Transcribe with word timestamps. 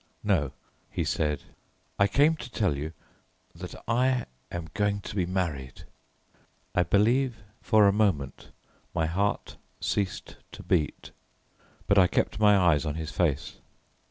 "No," 0.23 0.51
he 0.89 1.03
said, 1.03 1.43
"I 1.99 2.07
came 2.07 2.35
to 2.37 2.49
tell 2.49 2.75
you 2.75 2.91
that 3.53 3.75
I 3.87 4.25
am 4.51 4.69
going 4.73 4.99
to 5.01 5.15
be 5.15 5.27
married." 5.27 5.83
I 6.73 6.81
believe 6.81 7.43
for 7.61 7.87
a 7.87 7.93
moment 7.93 8.49
my 8.95 9.05
heart 9.05 9.57
ceased 9.79 10.37
to 10.53 10.63
beat, 10.63 11.11
but 11.85 11.99
I 11.99 12.07
kept 12.07 12.39
my 12.39 12.57
eyes 12.57 12.83
on 12.83 12.95
his 12.95 13.11
face. 13.11 13.59